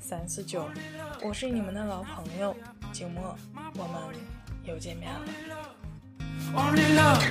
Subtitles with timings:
[0.00, 0.66] 三四九，
[1.22, 2.54] 我是你们的老朋友
[2.92, 3.36] 静默，
[3.76, 4.18] 我们
[4.64, 5.20] 又见面了。
[6.54, 7.22] Only love,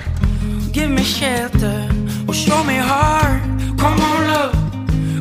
[0.72, 1.88] give me shelter,
[2.26, 3.40] or show me heart.
[3.78, 4.52] Come on, love,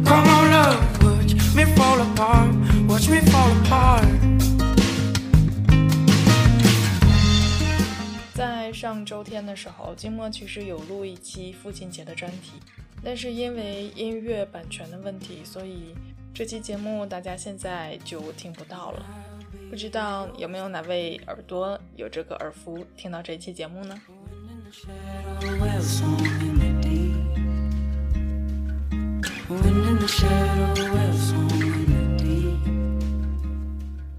[0.03, 2.51] come on, love, watch me fall apart,
[2.87, 4.07] watch me fall apart.
[8.33, 12.53] 在上周天的时候，静默其实有录一期父亲节的专题。
[13.05, 15.93] 但是因为音乐版权的问题，所以
[16.35, 19.05] 这期节目大家现在就听不到了。
[19.69, 24.01] 不知道有没有哪位耳朵有这个耳福听到这期节目呢？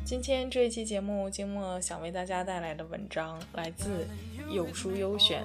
[0.04, 4.06] 今天这一期节目，静默想为大家带来的文章来自
[4.49, 5.45] 有书优选。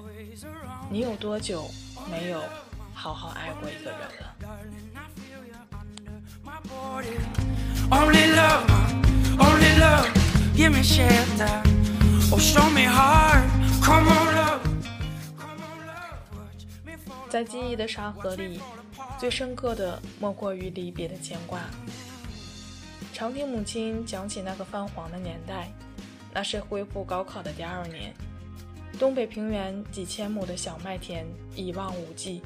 [0.91, 1.67] 你有多久
[2.11, 2.43] 没有？
[2.93, 4.35] 好好爱过一个人了。
[17.29, 18.59] 在记忆的沙盒里，
[19.19, 21.59] 最深刻的莫过于离别的牵挂。
[23.13, 25.71] 常听母亲讲起那个泛黄的年代，
[26.33, 28.13] 那是恢复高考的第二年，
[28.97, 32.41] 东北平原几千亩的小麦田一望无际。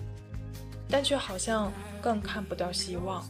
[0.89, 1.71] 但却好像
[2.01, 3.25] 更看不到希望。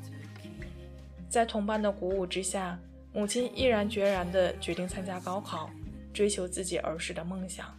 [1.34, 2.80] 在同伴的鼓舞之下，
[3.12, 5.68] 母亲毅然决然地决定参加高考，
[6.14, 7.76] 追求自己儿时的梦想。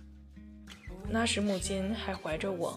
[1.09, 2.77] 那时母亲还怀着我，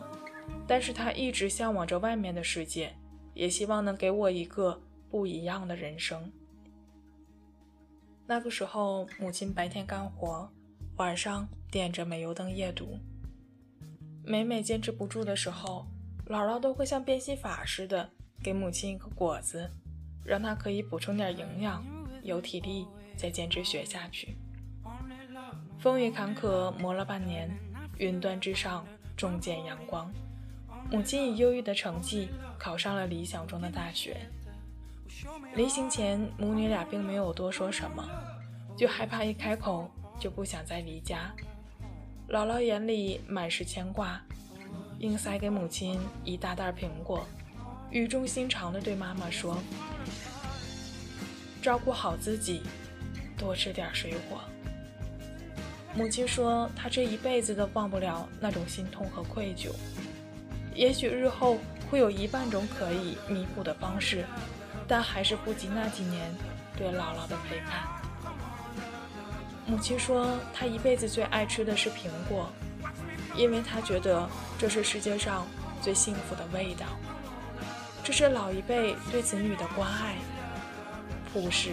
[0.67, 2.94] 但是她一直向往着外面的世界，
[3.34, 6.31] 也希望能给我一个不一样的人生。
[8.28, 10.47] 那个时候，母亲白天干活，
[10.97, 13.00] 晚上点着煤油灯夜读。
[14.24, 15.88] 每每坚持不住的时候，
[16.28, 18.07] 姥姥都会像变戏法似的
[18.44, 19.72] 给母亲一个果子，
[20.27, 21.83] 让她可以补充点营养，
[22.21, 24.35] 有体力再坚持学下去。
[25.79, 27.49] 风雨坎坷磨了半年，
[27.97, 30.11] 云端之上终见阳光。
[30.91, 32.27] 母亲以优异的成绩
[32.57, 34.17] 考上了理想中的大学。
[35.55, 38.03] 临行前，母女俩并没有多说什么，
[38.75, 39.89] 就害怕一开口
[40.19, 41.33] 就不想再离家。
[42.29, 44.21] 姥姥眼里满是牵挂。
[44.99, 47.25] 硬塞给母亲一大袋苹果，
[47.90, 49.58] 语重心长地对妈妈说
[51.62, 52.62] ：“照顾好自己，
[53.38, 54.42] 多吃点水果。”
[55.96, 59.72] 母亲说：“她这一辈子都忘不了那种心痛和愧疚。
[60.75, 61.58] 也许日后
[61.90, 64.25] 会有一万种可以弥补的方式，
[64.88, 66.31] 但还是不及那几年
[66.78, 67.88] 对姥姥的陪伴。”
[69.66, 72.50] 母亲说：“她一辈子最爱吃的是苹果。”
[73.36, 74.28] 因为她觉得
[74.58, 75.46] 这是世界上
[75.81, 76.86] 最幸福的味道，
[78.07, 80.16] 这是老一辈对子女的关爱，
[81.34, 81.72] 朴实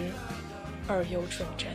[0.85, 1.69] 而又纯真。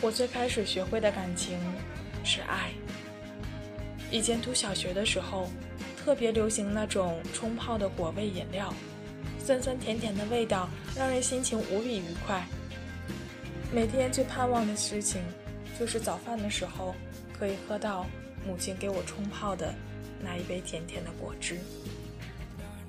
[0.00, 1.58] 我最开始学会的感情
[2.24, 2.70] 是爱。
[4.10, 5.50] 以前读小学的时候，
[6.02, 8.72] 特别流行那种冲泡的果味饮料，
[9.38, 10.66] 酸酸甜甜的味道
[10.96, 12.42] 让人心情无比愉快。
[13.70, 15.20] 每天最盼望的事情。
[15.78, 16.94] 就是早饭的时候，
[17.38, 18.06] 可以喝到
[18.46, 19.74] 母亲给我冲泡的
[20.22, 21.58] 那一杯甜甜的果汁。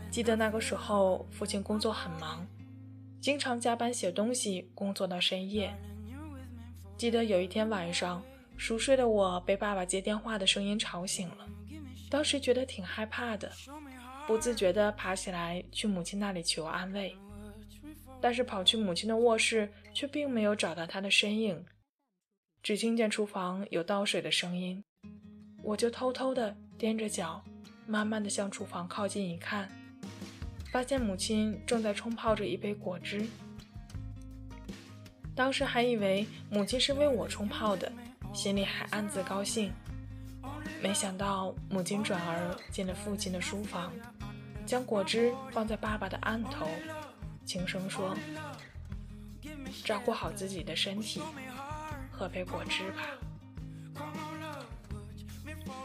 [0.09, 2.45] 记得那个时候，父亲工作很忙，
[3.21, 5.73] 经常加班写东西，工作到深夜。
[6.97, 8.21] 记得有一天晚上，
[8.57, 11.47] 熟睡的我被爸爸接电话的声音吵醒了，
[12.09, 13.51] 当时觉得挺害怕的，
[14.27, 17.15] 不自觉地爬起来去母亲那里求安慰，
[18.19, 21.65] 但是跑去母亲的卧室，却并没有找到她的身影。
[22.61, 24.83] 只听见厨房有倒水的声音，
[25.63, 27.39] 我就偷偷的踮着脚，
[27.85, 29.69] 慢慢的向厨房靠近一看，
[30.71, 33.23] 发现母亲正在冲泡着一杯果汁。
[35.35, 37.91] 当时还以为母亲是为我冲泡的，
[38.33, 39.71] 心里还暗自高兴。
[40.81, 43.93] 没想到母亲转而进了父亲的书房，
[44.65, 46.67] 将果汁放在爸爸的案头，
[47.45, 48.17] 轻声说
[49.85, 51.21] ：“照顾好自己的身体。”
[52.11, 53.30] 喝杯果汁吧。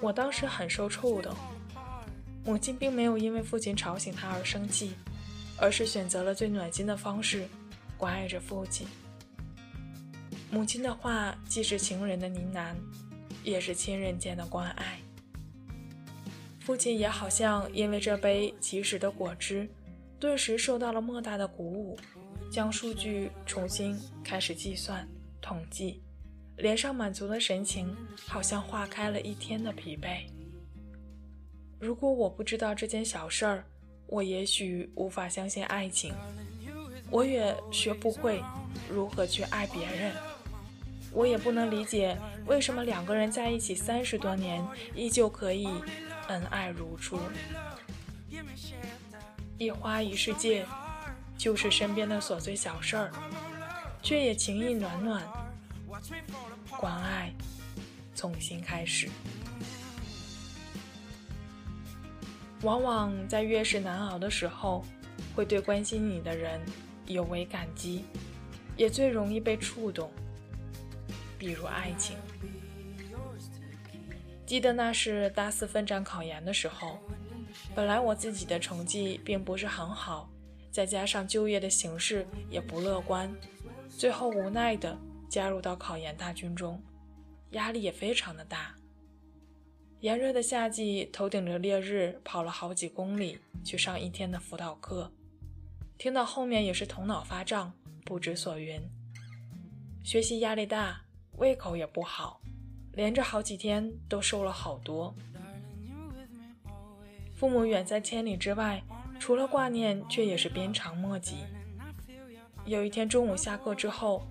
[0.01, 1.35] 我当时很受触动，
[2.45, 4.93] 母亲并没有因为父亲吵醒她而生气，
[5.59, 7.49] 而是选择了最暖心的方式
[7.97, 8.87] 关爱着父亲。
[10.51, 12.75] 母亲的话既是情人的呢喃，
[13.43, 15.01] 也是亲人间的关爱。
[16.61, 19.69] 父亲也好像因为这杯及时的果汁，
[20.21, 21.99] 顿时受到了莫大的鼓舞，
[22.51, 25.07] 将数据重新开始计算
[25.41, 26.03] 统计。
[26.57, 27.95] 脸上满足的神情，
[28.27, 30.27] 好像化开了一天的疲惫。
[31.79, 33.65] 如果我不知道这件小事儿，
[34.07, 36.15] 我也许无法相信爱情，
[37.11, 38.43] 我也学不会
[38.89, 40.15] 如何去爱别人，
[41.13, 42.17] 我也不能理解
[42.47, 45.69] 为什么两个人在一起三十多年依旧可以
[46.29, 47.19] 恩爱如初。
[49.59, 50.65] 一花一世界，
[51.37, 53.13] 就是身边的琐碎小事儿，
[54.03, 55.23] 却也情意暖暖，
[56.79, 57.33] 关爱
[58.15, 59.09] 从心开始。
[62.63, 64.85] 往往在越是难熬的时候，
[65.35, 66.61] 会对关心你的人
[67.07, 68.05] 尤为感激，
[68.77, 70.11] 也最容易被触动。
[71.39, 72.17] 比如爱情。
[74.47, 76.99] 记得那是大四奋战考研的时候，
[77.75, 80.31] 本来我自己的成绩并不是很好，
[80.71, 83.31] 再加上就业的形势也不乐观，
[83.89, 84.97] 最后无奈的
[85.37, 86.83] 加入到考研大军中，
[87.51, 88.75] 压力也非常的大。
[90.01, 95.13] 炎热的夏季，头顶着烈日，跑了好几公里去上一天的辅导课，
[95.99, 97.71] 听到后面也是头脑发胀，
[98.03, 98.81] 不知所云。
[100.03, 101.03] 学习压力大，
[101.33, 102.41] 胃口也不好，
[102.95, 105.15] 连着好几天都瘦了好多。
[107.35, 108.83] 父母远在千里之外，
[109.21, 111.37] 除了挂念，却也是鞭长莫及。
[112.65, 114.27] 有一天中午下课之后，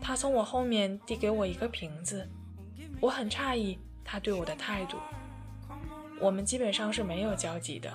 [0.00, 2.28] 他从我后面递给我一个瓶子，
[3.00, 3.78] 我很诧异。
[4.10, 4.96] 他对我的态度，
[6.18, 7.92] 我们基本上是没有交集的。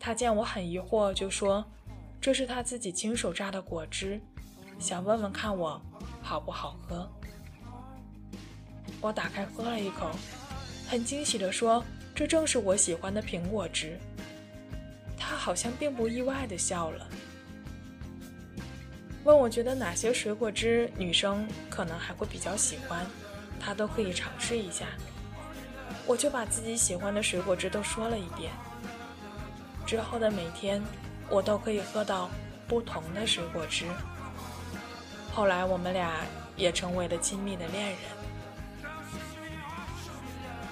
[0.00, 1.64] 他见我很疑惑，就说
[2.20, 4.20] ：“这是他自己亲手榨的果汁，
[4.80, 5.80] 想问问看我
[6.20, 7.08] 好不好喝。”
[9.00, 10.10] 我打开喝了一口，
[10.88, 13.96] 很惊喜地说：“这正是我喜欢的苹果汁。”
[15.16, 17.08] 他好像并不意外地笑了，
[19.24, 23.06] 问我觉得哪些水果汁女生可能还会比较喜欢。
[23.60, 24.86] 他都可以尝试一下，
[26.06, 28.52] 我就把自己喜欢的水果汁都说了一遍。
[29.84, 30.80] 之后的每天，
[31.28, 32.30] 我都可以喝到
[32.68, 33.84] 不同的水果汁。
[35.34, 36.24] 后来我们俩
[36.56, 37.98] 也成为了亲密的恋人。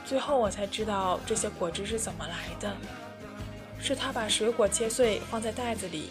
[0.05, 2.77] 最后我才知道这些果汁是怎么来的，
[3.81, 6.11] 是他把水果切碎放在袋子里，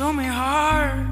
[0.00, 1.06] show me heart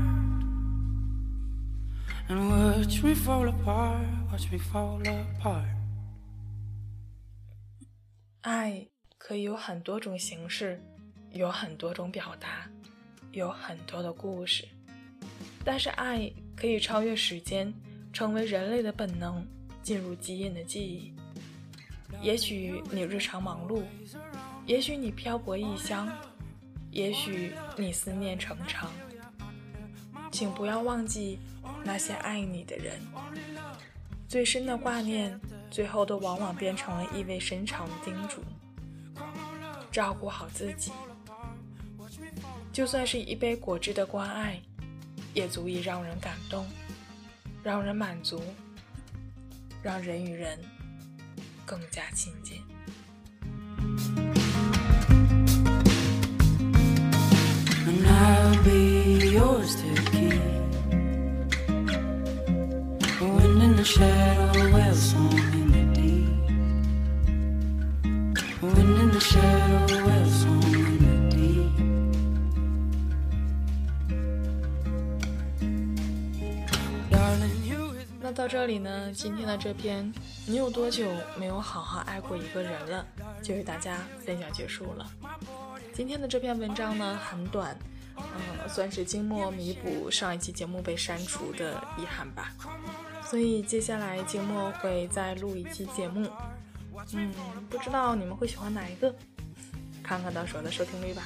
[2.28, 5.68] and watch me fall apart watch me fall apart
[8.40, 8.86] 爱
[9.18, 10.80] 可以有很多种形式
[11.32, 12.66] 有很多种表达
[13.32, 14.66] 有很多的故事
[15.64, 17.70] 但是爱可以超越时间
[18.10, 19.46] 成为人类的本能
[19.82, 21.12] 进入基因的记忆
[22.20, 23.82] 也许你日常忙碌
[24.66, 26.08] 也许你漂泊异乡
[26.90, 28.90] 也许你思念成长，
[30.30, 31.38] 请不要忘记
[31.84, 33.00] 那些爱你的人。
[34.26, 35.38] 最深的挂念，
[35.70, 38.42] 最后都往往变成了意味深长的叮嘱。
[39.90, 40.92] 照顾好自己，
[42.72, 44.60] 就算是一杯果汁的关爱，
[45.34, 46.66] 也足以让人感动，
[47.62, 48.42] 让人满足，
[49.82, 50.58] 让人与人
[51.68, 52.64] 更加亲近。
[58.02, 58.48] 那
[63.84, 64.27] 到这
[78.68, 79.10] 这里呢？
[79.14, 80.12] 今天的这篇
[80.44, 83.06] “你有多久没有好好爱过一个人了”
[83.42, 85.10] 就与大家分享结束了。
[85.94, 87.74] 今天的这篇文章呢很短，
[88.18, 92.52] 嗯，算是经墨弥补上一期节目被删除的遗憾吧。
[93.24, 96.28] 所以接下来经墨会再录一期节目，
[97.14, 97.32] 嗯，
[97.70, 99.14] 不知道你们会喜欢哪一个？
[100.02, 101.22] 看看到时候的收听率吧。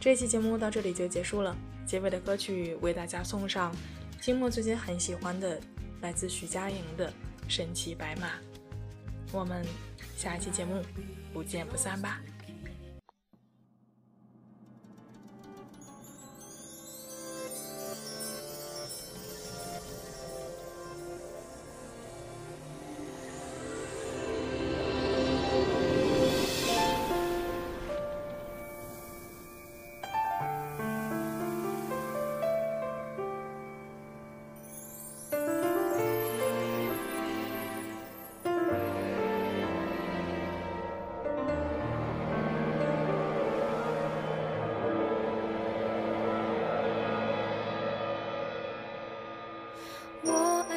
[0.00, 1.56] 这期节目到这里就结束了，
[1.86, 3.72] 结尾的歌曲为大家送上。
[4.20, 5.60] 金墨最近很喜欢的，
[6.00, 7.10] 来自徐佳莹的
[7.48, 8.26] 《神奇白马》。
[9.32, 9.64] 我们
[10.16, 10.82] 下期节目
[11.32, 12.20] 不见不散吧。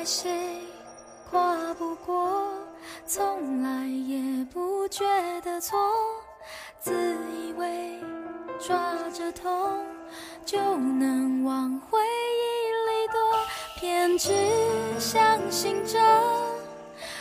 [0.02, 0.32] 怪谁
[1.30, 2.52] 跨不过，
[3.06, 5.06] 从来也不觉
[5.42, 5.78] 得错，
[6.80, 6.92] 自
[7.38, 8.00] 以为
[8.60, 9.86] 抓着痛
[10.44, 13.20] 就能往回忆里躲，
[13.80, 14.32] 偏只
[15.00, 16.00] 相信着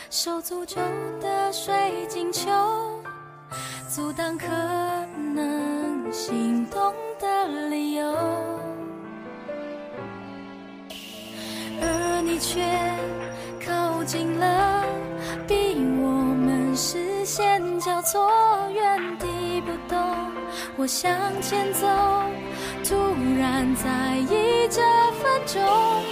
[0.09, 0.81] 受诅咒
[1.21, 2.49] 的水晶球，
[3.87, 4.47] 阻挡可
[5.35, 8.11] 能心动的理由。
[12.31, 12.61] 你却
[13.65, 14.85] 靠近了，
[15.45, 18.31] 逼我们视线交错，
[18.73, 19.99] 原地不动。
[20.77, 21.11] 我向
[21.41, 21.85] 前走，
[22.85, 22.95] 突
[23.37, 24.81] 然在意这
[25.19, 25.61] 分钟，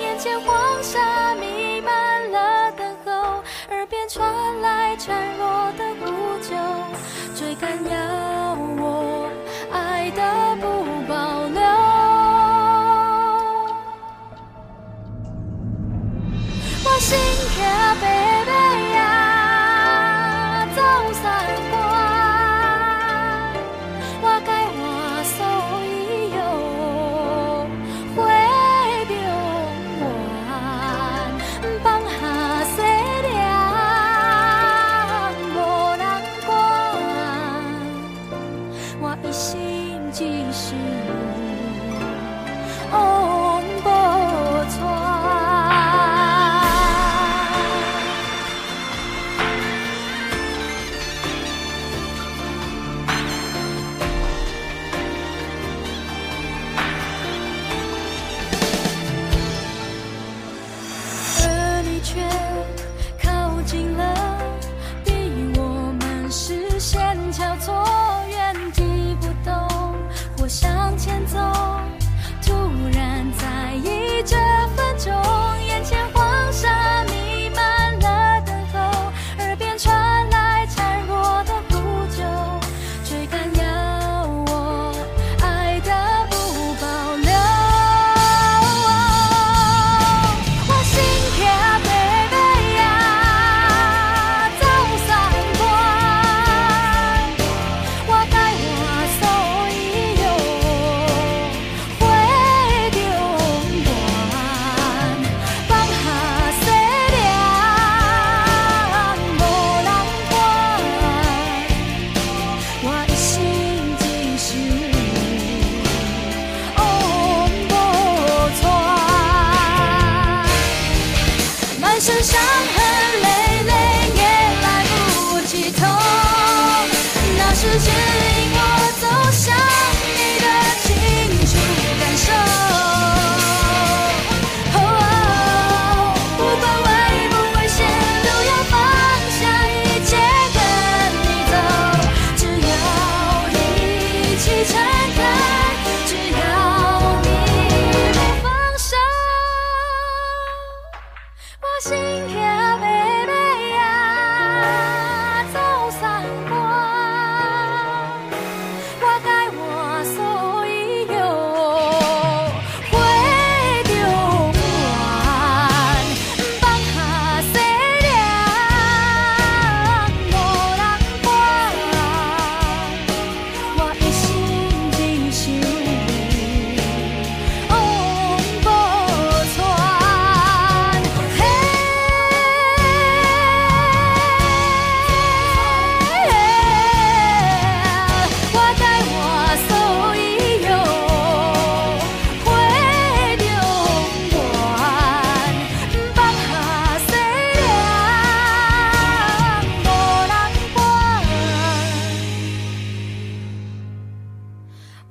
[0.01, 2.58] 眼前黄沙弥漫了，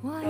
[0.01, 0.28] Why?